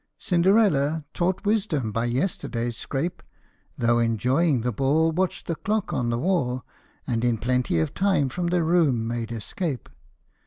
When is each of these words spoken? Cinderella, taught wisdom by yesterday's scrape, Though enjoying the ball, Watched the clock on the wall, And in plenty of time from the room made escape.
Cinderella, 0.17 1.05
taught 1.13 1.45
wisdom 1.45 1.91
by 1.91 2.05
yesterday's 2.05 2.75
scrape, 2.75 3.21
Though 3.77 3.99
enjoying 3.99 4.61
the 4.61 4.71
ball, 4.71 5.11
Watched 5.11 5.45
the 5.45 5.53
clock 5.53 5.93
on 5.93 6.09
the 6.09 6.17
wall, 6.17 6.65
And 7.05 7.23
in 7.23 7.37
plenty 7.37 7.77
of 7.77 7.93
time 7.93 8.27
from 8.29 8.47
the 8.47 8.63
room 8.63 9.07
made 9.07 9.31
escape. 9.31 9.89